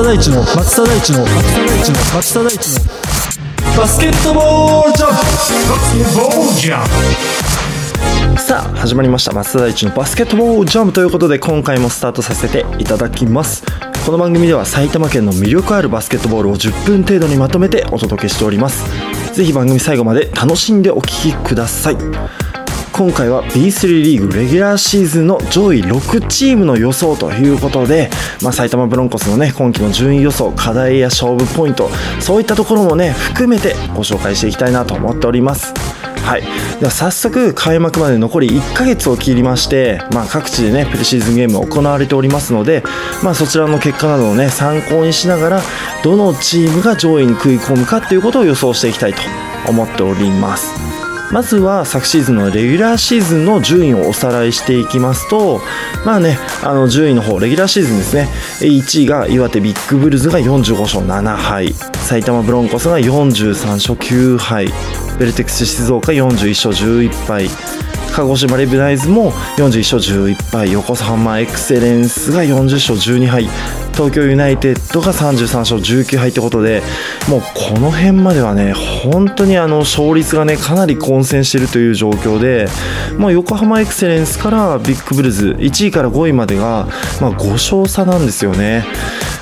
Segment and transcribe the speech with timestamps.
[0.00, 2.80] 田大地の松田大地の松田大地の松田大地の
[3.76, 6.82] バスケットボールジャンプバスケットボールジャ
[8.32, 13.62] ンプさあ始まりました松田大地のバスケットボールジャンプということで今回もスタートさせていただきます
[14.06, 18.86] この番組では埼玉県の魅力あるバスケットボールを10分程度にまとめてお届けしております
[19.34, 21.96] ぜひ番組最後まで楽しんでお聴きください
[23.00, 28.10] 今回は B3 リーグレギュラーシーズンの上位6チームの予想ということで、
[28.42, 31.88] まあ、埼玉ブロンコスのね今季の順位予想課題や勝負ポイント
[32.20, 35.72] そういったところもね含めてご紹介していきたいなと思っております。
[36.26, 36.42] はい、
[36.78, 42.84] では早速開幕まで残り1ヶ月を切りまして、まあ、各地でねプレシーズンゲーム行われておりますので、
[43.24, 45.62] まあ、そちらの結果などをね参考にしながら
[46.04, 49.22] どのチームが上位に食い込むかっていうことを予想していきたいと
[49.66, 51.09] 思っております。
[51.32, 55.60] まずは昨シーズンのレギュラーシーズンの順位をおさらいしていきますと、
[56.04, 58.28] まあね、あの順位の方、レギュラーシーズンですね、
[58.60, 64.66] 1位が岩手ビッグブルーズが45勝7敗、埼玉ブロンコスが43勝9敗、
[65.18, 67.48] ベルテックス静岡41勝11敗、
[68.12, 70.72] 鹿児島レブナイズも41勝11敗。
[70.72, 73.48] 横浜エクセレンスが40勝12敗。
[73.92, 76.82] 東京ユナイテッドが33勝19敗ってことで
[77.28, 82.68] もうこの辺まではね本当にあの勝率がねかなり混戦しているという状況で
[83.18, 86.86] もう横浜エクセレンスからビッグブルーズ1位から5位までが、
[87.20, 88.84] まあ、5勝差なんですよね。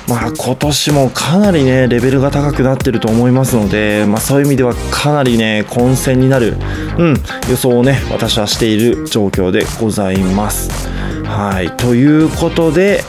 [0.09, 6.55] まあ、今年もかなりねレベルが高くなってると思いますので、まあ、そういう意味ではかなりね混戦になる、
[6.97, 7.13] うん、
[7.47, 10.98] 予想をね私はしている状況でございます。
[11.29, 11.69] はい。
[11.77, 13.01] ということで、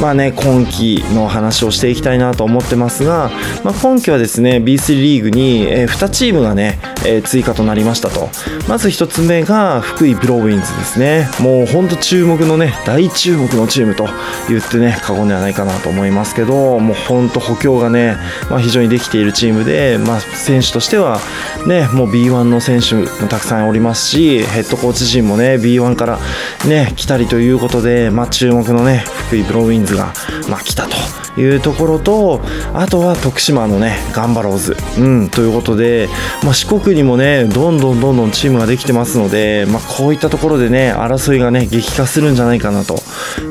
[0.00, 3.30] まあね、今季の話をしていきたいなと思ってますが、
[3.64, 8.28] まあ、今季はですね B3 リーグに、えー2チームがね、えー追加となりましたと。
[8.68, 11.28] まず1つ目が福井ブローウィンズですね。
[11.40, 14.06] もう本当注目のね大注目のチームと
[14.48, 18.16] 言ってね過言ではないかなと思いますけどもう本当補強がね、
[18.50, 21.18] まあ、非常にできているチームで、まあ、選手としては
[21.66, 26.18] ねもう B1 の選手もたくさんおりますしヘッドコーチ陣もね B1 から
[26.66, 30.12] ね来たりということことで、まあ、注目のね福井ブローウィンズが、
[30.50, 31.23] まあ、来たと。
[31.36, 32.40] いうところと
[32.72, 36.08] あとは徳島のねガンバローズ、うん、ということで、
[36.42, 42.98] まあ、四国にもねどんどんどんどんチームができてますので、まあ、こういったところでね争いがね激化するんじゃないかなと。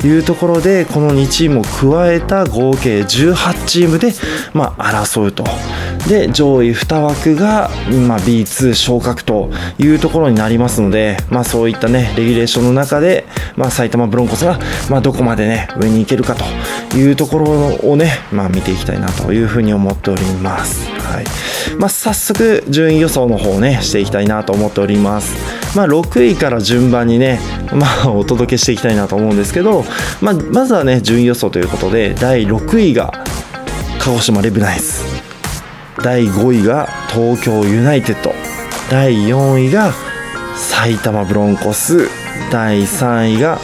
[0.04, 4.14] いうところでこの2チームを加えた合計18チームで、
[4.54, 5.44] まあ、争うと。
[6.08, 7.70] で上位2枠が、
[8.08, 16.44] まあ、B2 昇格というところになりますので、まあ、そういったねレギュレーションの中で、まあ、埼玉ブロンコスが、まあ、どこまでね上に行けるかと
[16.98, 20.90] いうところをね、まあ、見ていきたいなというふうに思っております。
[20.90, 21.26] はい
[21.78, 25.36] まあ、早速順位予想の方をねしていきたいなと思っております。
[25.76, 27.40] まあ、6位から順番にね、
[27.74, 29.84] まあ、お届けしていきたいなと思うんですけど、
[30.22, 33.12] まあ、まずはね順位予想ということで第6位が
[34.00, 35.02] 鹿児島レブナイズ
[36.04, 38.34] 第5位が東京ユナイテッド
[38.90, 39.94] 第4位が
[40.56, 42.08] 埼玉ブロンコス
[42.52, 43.60] 第3位が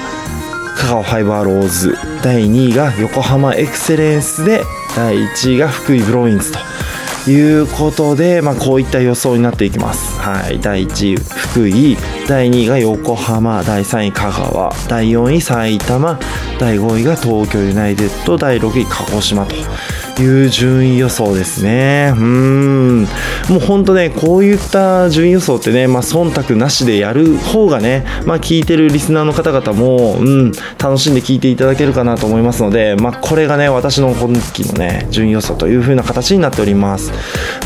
[0.79, 4.63] 香川ファイバーローズ第2位が横浜エクセレンスで
[4.95, 10.17] 第1位が福井ブロインズということで、まあ、こういった予想になっていきます。
[10.19, 11.97] はい、第1位福井
[12.29, 16.17] 第2位が横浜第3位香川第4位埼玉
[16.57, 19.55] 第5位が東京ユナイテッド第6位鹿児島と
[20.21, 22.13] いう順位予想ですね。
[22.15, 23.01] うん。
[23.49, 37.11] もう本当ね、こういった順位予想ってね、まあ、忖度なしでやる方がね、まあ、聞いてるリスナーの方々も、うん、楽しんで聞いていただけるかなと思いますので、まあ、これがね、私の今期のね、順位予想という風な形になっております。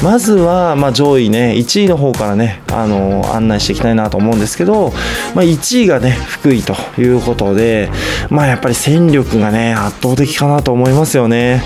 [0.04, 4.92] まずは、まあ、上位ね、1位の方からね、あの案内していきたいなと思うんですけど、
[5.36, 7.90] まあ、1位がね、福井ということで、
[8.30, 11.64] まあ、やっぱり戦力がね、圧倒的かなと思いますよね。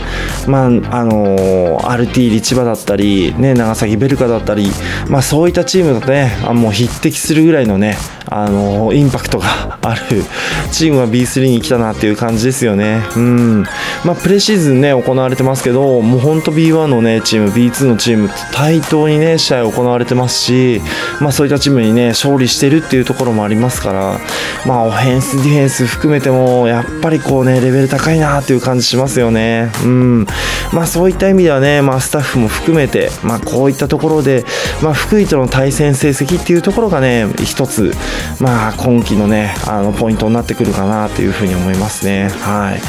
[0.47, 4.69] まあ、あの RT リチバだったり、ね、長崎ベルカだったり、
[5.09, 7.97] まあ、そういったチームとね、あもう匹敵するぐらいのね、
[8.29, 10.23] あのインパクトが ある
[10.71, 13.01] チームが B3 に来たなっていう感じですよね。
[13.15, 13.63] うん。
[14.03, 20.81] まあ、プレシーズンね、行われてますけど、もう本当 B1 のね、チーム、B2 のチームと対等にね、試合行われてますし、
[21.21, 24.19] まあ、そういったチームにね、勝利してるっていうところもありますから、
[24.65, 29.71] まあ、オフェンス、ディフェンス含めても、やっぱりこうね、レベル高いなっていう感じしますよね。
[29.83, 30.27] うん。
[30.73, 34.45] まあ、そういった意味ではね、まあ、スタッフも含めて、まあ、こういったところで、
[34.83, 37.91] まあ、福井との対戦成績っていうところがね、一つ、
[38.39, 42.29] まあ、今季のね、あの、ポイントになってくるかなというふうに思いますね。
[42.29, 42.81] はい。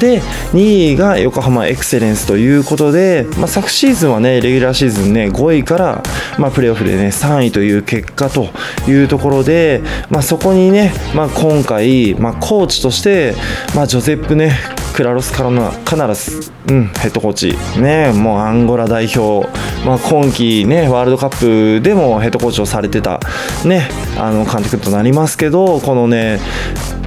[0.00, 0.20] で、
[0.52, 6.02] 2位が横浜エクセレンスということで、まあ、昨シーズンはね、レギュラーシーズンね、5位から、
[6.38, 8.48] まあ、プレーオフでね、3位という結果と
[8.88, 13.34] いうところで、まあ、そこにね、まあ、今回、まあ、コーチとして、
[13.74, 14.52] まあ、ジョゼップね、
[14.94, 19.48] クラロス・カロナカナラス、うん、ヘッドコーチ、ね、もうアンゴラ代表、
[19.84, 23.18] まあ、今季、ね、ワールドカップでもヘッドコーチをされてた、
[23.66, 26.38] ね、あの監督となりますけど、このね、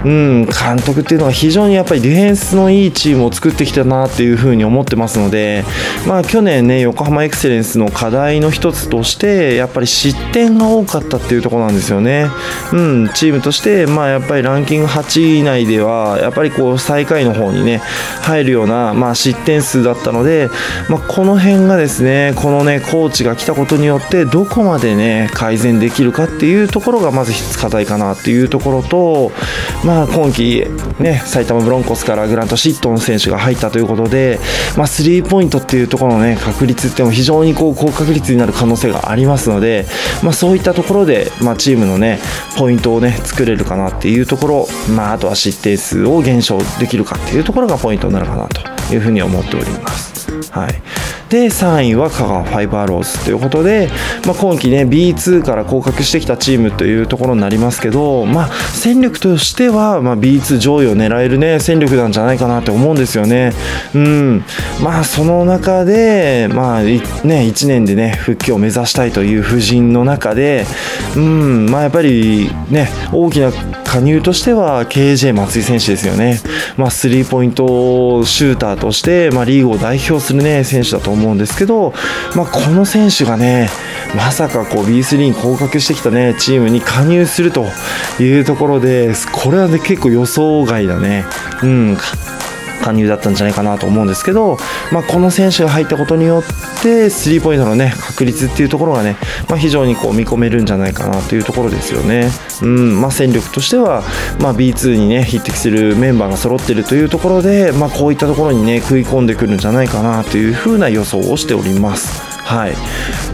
[0.06, 5.64] うん、監督っていうのは非常にやっぱりディフェンスのいいチームを作ってきたなっていうふうに思ってますので、
[6.08, 12.28] まあ、去年ね横浜エクセレンスの課題の一つとしてやっぱり失点が多かったっていうところなんですよね、
[12.74, 17.82] うん、チームとして、まあ、やっぱりランキング8位以内ではやっぱりこう最下位の方にね
[18.22, 20.50] 入るような、まあ、失点数だったので、
[20.90, 29.32] まあ、この辺がですねこのねコーチが来たことによってどこまでね改善できるかっていうところがまず一つ課題かなっていうところと
[29.88, 30.66] まあ、今季、
[31.00, 34.38] ね、埼玉ブロンコスからグラント・シットン選手が入ったということで、
[34.76, 39.86] まあ、スリーポイントっていうところの、ね、確率っても非常にこう高確率になる可能性がありますので、
[40.24, 42.20] まあ、そういったところで、まあ、チームの、ね、
[42.58, 50.27] ポイントを、ね、作れるかなっていうところ、まあ、あとは失点数を減少できるかっていうところがポイントになるかなというふうに思っております。
[50.52, 50.82] はい、
[51.30, 53.90] で3位は香川ファイバーローズということで、
[54.26, 63.54] まあ、今季ね B2 から降格してきたチームというところになりますけど、まあ、戦力としては、まあ、B2 上位を狙える、ね、戦力なんじゃないかなって思うんですよね。
[63.94, 64.44] うん
[64.82, 70.66] まあ、その中で、まあね、1年で、ね、復帰を目指したいという布陣の中で、
[71.16, 73.52] うんまあ、やっぱり、ね、大きな
[73.84, 76.40] 加入としては KJ 松井選手ですよね。
[76.76, 81.94] まあ、スリーポイントシューターとして、まあ、リーグを代表する、ね、選手だと思うんですけど、
[82.36, 83.70] まあ、この選手がね
[84.16, 87.66] まさかこう B3 に降格してきた、ね、チームに加入すると
[88.20, 91.26] いうところでこれは、ね、結構予想外だね。
[91.64, 91.98] うん
[92.82, 94.58] 加入だったんじゃないかなと思うんですけど、
[94.92, 99.18] まあ、この選手が入ったことによってスリーポイントの、ね、確率っていうところがね、
[99.50, 102.30] まあ、非常にこう見込めるんじゃないかなというところですよね。
[102.62, 104.04] うんまあ、戦力としては、
[104.40, 112.22] まあ、B2 に、ね、匹敵するメンバーが揃っているというところで、まあ、こういったところに、ね、食い込んでくるんじゃないかなというふうな予想をしております。
[112.48, 112.74] はい、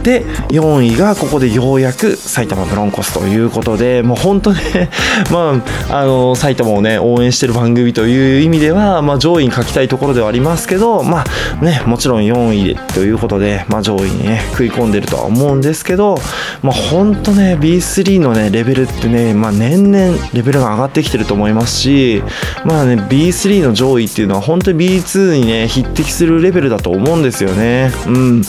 [0.04, 4.90] で4位がここでようやく埼玉ブロンコスということでもう本当ね、
[5.32, 11.24] まあ、あの埼玉を、ね、応援している番組という意味では、まあ、上位に書きたいところではありますけど、ま
[11.60, 16.18] あね、もちろん4位ということで、まあ、上位に、ね、食い込んでるとは思うんですけど、
[16.62, 22.22] まあ、本当ね B3 の、ね、レベルってね、まあ、年々レベルが上がってきてると思いますし、
[22.66, 27.90] まあね、B3 の上位っていうのは本当に B2 に、ね、匹敵するレベルだと思うんですよね。
[28.06, 28.42] うん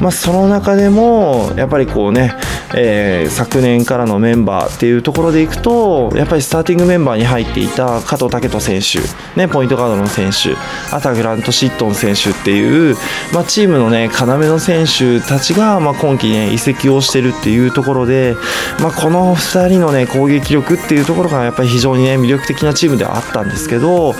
[0.00, 2.34] まあ、その中でもやっぱりこうね、
[2.74, 9.00] えー、昨年からのメンバーっていうところでいくとやっぱりスターティングメンバーに入っていた加藤武人選手、
[9.38, 10.56] ね、ポイントガードの選手
[10.94, 12.96] あとはグラント・シットン選手ていう、
[13.32, 18.36] まあ、チームのね要の選手たちが、まあ、今季ね移籍をしてるっていうところで、
[18.80, 24.14] まあ、この2人のね攻撃力っていうところがやっぱり非常にね魅力的なチームではあったんですけど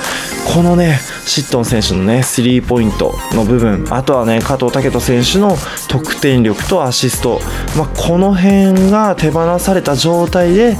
[0.52, 5.56] このねシットン選手のねスリーポイントの部分あとはね加藤武人選手の
[5.88, 7.40] 得点力とアシスト、
[7.76, 10.76] まあ、この辺が手放された状態で、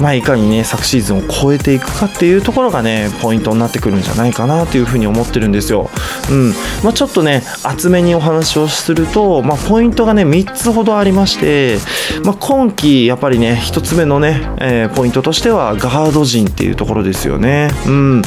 [0.00, 5.90] まあ、いかにね昨シーズンを超えていくかっていうところがねポイントになってくるんじゃないかなというふうに思ってるんですよ。
[6.30, 6.52] うん
[6.84, 11.76] ま、まあちょっとね厚めにお話をすると、まあ、ポイントがね3つほどありまして、
[12.24, 17.68] まあ、今季やっぱりね1つ目のね、えー、ポイントとしてはガード陣っていうところですよね。
[17.86, 18.22] うん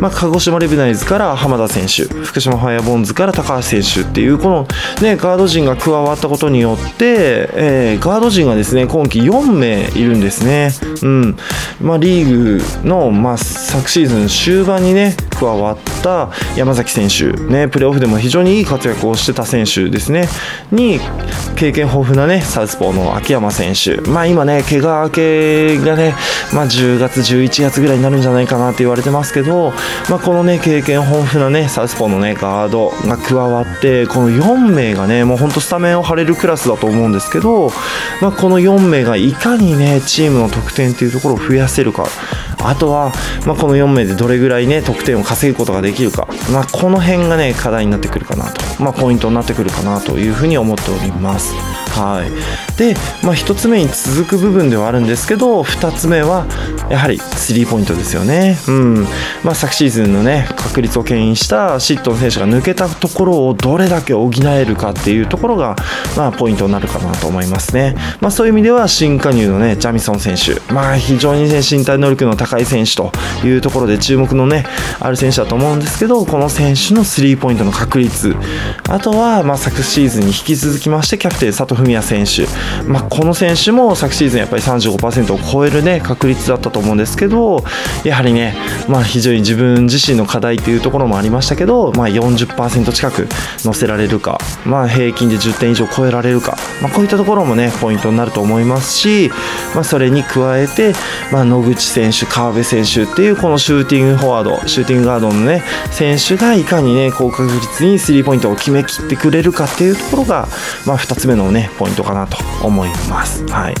[0.00, 4.62] まあ、鹿児島レビナイズから浜田選手福島ファイアボンズから高橋選手っていうこの、
[5.02, 10.70] ね、ガード陣が加わったことによって、えー、ガード陣がですね今季4名いるんですね。
[11.02, 11.36] うん
[11.82, 20.28] まあ、リーグの、まあ、昨シーズン終盤にね加わった山崎選手、ね、プレーオフでも非常にいい活躍をしてた選手ですね。
[20.72, 21.00] に
[21.56, 26.14] 経験豊富なねサウスポーの秋山選手、まあ、今ね怪我明けがね、
[26.54, 29.72] まあ、10月、11月ぐらいになるんじゃないかなって言われてますけど、
[30.10, 37.70] まあ、このね経験豊富なねサウスポーのねガードが加わってこの4名がねもう本当スタメンを張れるクラスだと思うんですけど、
[38.20, 42.06] まあ、この4名がいかにねチームの得点っていうところを増やせるか。
[42.58, 43.12] あとは、
[43.46, 51.54] まあ、この4名でどれぐらいね得点を稼ぐことができるか、まあ、この辺がね課題になってくるかなと、まあ、ポイントになってくるかなというふうに思っております。
[51.96, 56.46] はい、で、まあ、1つ目に続く部分ではあるんですけど2つ目は
[56.90, 59.06] やはりスリーポイントですよね、うん。
[59.42, 65.74] まあ、昨シーズンの、ね、確率を牽引したシットン選手が抜けたところをどれだけ補えるかっていうところが、
[66.16, 73.10] まあ、ポイントになるかなと思いますね、まあ、そういう意味では新加入の、ね、ジャミソン選手、まあ、非常に、ね、身体能力の高い選手と
[73.44, 74.64] いうところで注目の、ね、
[75.00, 78.34] ある選手だと思うんですけどこの選手のスリーポイントの確率。
[78.88, 82.46] あとは、まあ、昨シーズンに引き続きましてキャプテン佐藤也選手、
[82.88, 87.64] まあ、この選手も昨シーズンやっぱり35%を超える、ね、確率だったと思うんですけど
[88.04, 88.54] やはりね、
[88.88, 93.28] まあ、非常に自分自身の課題というところもありましたけど、まあ、40%近く
[93.64, 99.30] 乗せられるか、まあ、平均で10点以上超えられるか、まあ、こういったところもねポイントになると思いますし、
[99.74, 100.94] まあ、それに加えて、
[101.32, 110.48] まあ、野口選手、川辺選手っていうこのシューティングフォワードシューティングガードのね選手がいかにね高確率にスリーポイントを決めきってくれるかっていうところが、
[110.86, 113.44] まあ、2つ目のねポイントかなと思います。
[113.46, 113.74] はい、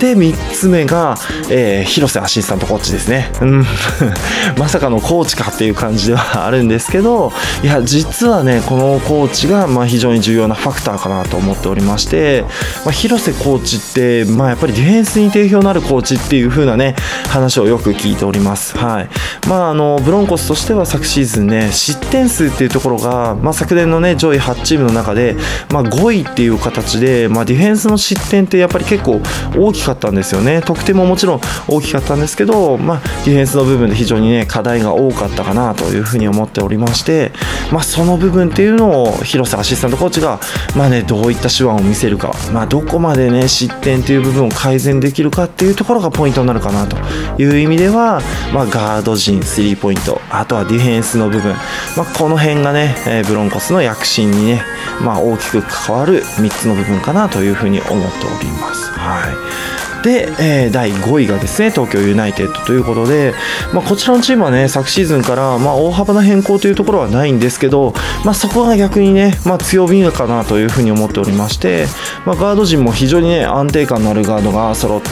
[0.00, 1.16] で3つ目が、
[1.50, 3.30] えー、広瀬アシスタントコーチですね。
[3.40, 3.66] うん
[4.58, 7.32] まさかのコーチかっていう感じではあるんですけど
[7.62, 12.44] いや実はねこのコーチがまあ非常に重要なファクターかなと思っておりまして、
[12.84, 16.96] まあ、広瀬コーチって、まあ、やっぱりディフェンスに定評のあるコーチっていう風なね
[17.28, 18.76] 話をよく聞いております。
[18.76, 19.08] はい
[19.48, 25.36] まあ、あのブロンコスとしては昨シーズンね失点数っていうところが、まあ、昨年のね上位8チームの中で、
[25.70, 29.20] まあ、5位っていう形で、まあ、ディフェンスの失点ってやっぱり結構
[29.56, 30.62] 大きかったんですよね。
[30.62, 37.32] 得点ももちろん大きかったんですけど、まあ、ディフェンスの部分で非常にね課題が多かったかなというふうに思っておりまして、
[37.72, 40.40] まあ、その部分っていうのを広瀬アシスタントコーチが、
[40.76, 46.96] まあね、どういった手腕を見せるか、まあ、どこまでね失点という部分を改善できるかっていうところがポイントになるかなと
[47.40, 48.20] いう意味では、
[48.52, 51.54] まあ、ガード陣スリーポイントあとはディフェンスの部分、
[51.96, 54.62] まあ、この辺がね、えブロンコスの躍進にね、
[55.02, 58.90] まあ、大きく関わる3つの部分かなというふうに思っております。
[58.92, 63.34] はいで、えー第5位がですね東京ユナイテッドということで、
[63.72, 67.92] まあ、こちらのチームはね昨シーズンから、まあ、大幅な変更というところはないんですけど、
[68.24, 71.86] まあ、そこが逆にね、まあ、強みかなというふうに思っておりまして、
[72.26, 75.08] まあ、ガード陣も非常にね安定感のあるガードが揃って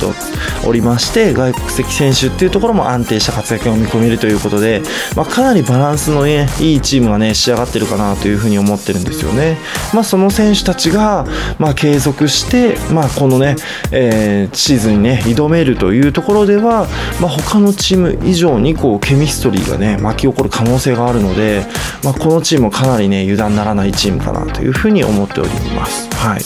[0.67, 4.83] おりまして外国籍選手っていうところも安定した活躍を見込めるということで、
[5.17, 9.59] まあ、かなりバランスの、ね、いいチームがね仕上がってるかなというふうに思ってるんですよね。
[9.95, 11.27] まあ、その選手たちが、
[11.59, 13.57] まあ、継続して、まあ、このね、
[13.93, 16.87] えーシーズンにね挑めるというところでは、
[17.21, 21.65] まあ、他のチーム以上にこうケミストリーがね巻き起こる可能性があるので、
[22.05, 26.10] まあ、このチームもかなりね油断ならないチームかなというふうに思っております。
[26.21, 26.41] はい、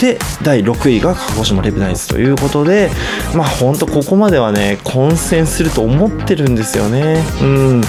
[0.00, 2.90] で第6位が鹿児島レブナイズということで
[3.36, 7.22] まあ本当ここまではね混戦すると思ってるんですよね。
[7.42, 7.80] うん、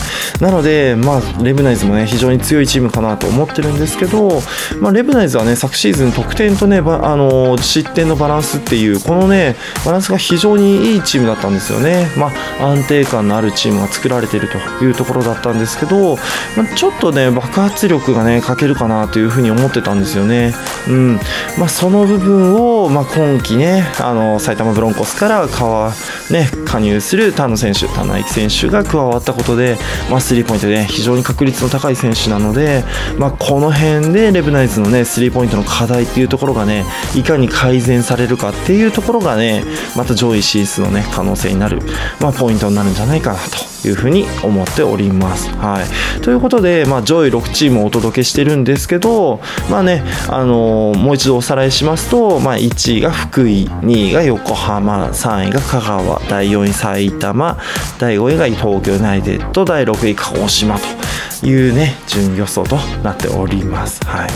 [0.41, 4.41] なので、まあ、レブナイズもね非常に強いチームかなと思ってるんですけど、
[4.81, 12.07] まあ、レブナイズはね昨シーズン得点とねあの失点のバランスっていうこのねバランスが非常にいいチームだったんですよね。
[12.17, 16.17] まあ、安定感のあるチームが作られているというところだったんですけど、
[16.57, 20.53] まあ、ちょっとね爆発力がね欠けるかなというふうに思ってたんですよね。
[20.89, 21.20] うん
[21.57, 25.91] まあ、その部分を、まあ、今季ねあの埼玉ブロンコスから川、
[26.29, 29.77] ね、加入する田野選手田内選手が加わったことで、
[30.09, 32.83] まあ、スリーポイントで、ね、非常に確率の高い選手なので、
[33.17, 36.85] まあ、この辺でレブナイズのねスリーポイントの課題っていうところがね
[37.15, 39.63] いかに改善されるかっていうところがね
[39.95, 41.79] また上位進出のね可能性になる、
[42.19, 45.49] まあ、ポイントになるんじゃないかなというふうに思っております。
[45.57, 57.57] はい、ということで、まあ、上位6チームをお届けしてるんですけど、まあねあのーもう一度おさらいしますと、まあ、1位が福井2位が横浜3位が香川第4位埼玉
[57.99, 61.00] 第5位が東京ユナイテッド第6位鹿児島と
[61.43, 64.03] いうね順予想となっております。
[64.05, 64.29] はい、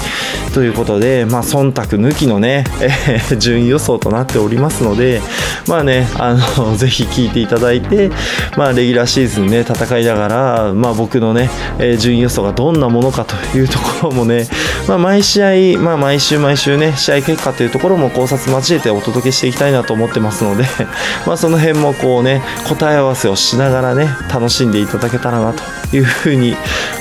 [0.54, 5.22] ということで、まあ、忖度抜きのね、えー順予想となっておりますので、
[5.68, 8.12] まあね、あの ぜひ聞いていただいて、
[8.58, 14.48] まあ、レギュラーシーズンね戦いながら、まあ、僕のね、えー順位予想がどんなものかというところもね、
[14.88, 20.66] まあ、毎試合、まあ、毎週毎週ね試合結果というところも考察交えてお届けしていきたいなと思ってますので、
[21.26, 26.56] まあ、その辺もこうね答え合わせをしながらね楽しんでいただけたらなというふうに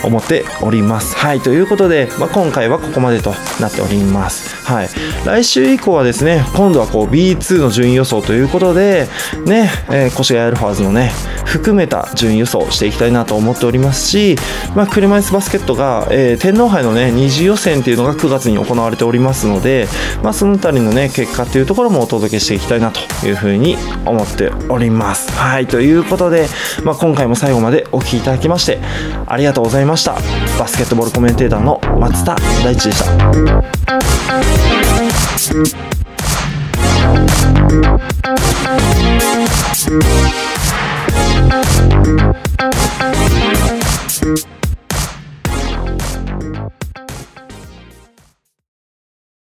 [0.05, 1.17] 思っております。
[1.17, 4.55] はいということで、まあ、今回はここまでとなっております。
[4.65, 4.89] はい、
[5.25, 9.09] 来週以降はですね今度はこう B2 の順位予想ということで
[9.45, 11.13] ね、えー、越谷アルファーズのね
[11.45, 14.37] 含めた順位予想していきたいなと思っておりますし、
[14.75, 19.87] まあ、車椅子バスケットが、えー天皇杯のね二次予選っていうのが9月に行われておりますので、
[20.23, 25.33] まあ、そのあたりのね結果っていうところもお届けしていきたいなというふうに思っております。
[25.33, 26.47] はいということで、
[26.85, 28.81] まあ、今回も最後までお聴きいただきまして
[29.27, 30.15] ありがとうございますました。
[30.59, 32.35] バスケットボールコメンテーターの松田
[32.65, 32.99] 大地でし
[44.49, 44.54] た。